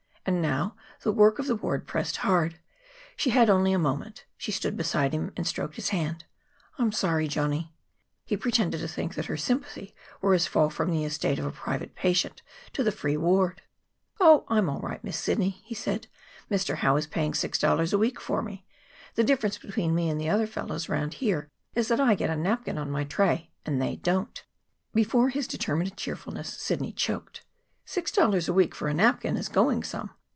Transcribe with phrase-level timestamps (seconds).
[0.23, 2.59] And now the work of the ward pressed hard.
[3.15, 4.25] She had only a moment.
[4.37, 6.25] She stood beside him and stroked his hand.
[6.77, 7.73] "I'm sorry, Johnny."
[8.23, 11.45] He pretended to think that her sympathy was for his fall from the estate of
[11.47, 12.43] a private patient
[12.73, 13.63] to the free ward.
[14.19, 16.05] "Oh, I'm all right, Miss Sidney," he said.
[16.51, 16.75] "Mr.
[16.75, 18.63] Howe is paying six dollars a week for me.
[19.15, 22.35] The difference between me and the other fellows around here is that I get a
[22.37, 24.43] napkin on my tray and they don't."
[24.93, 27.43] Before his determined cheerfulness Sidney choked.
[27.83, 30.11] "Six dollars a week for a napkin is going some.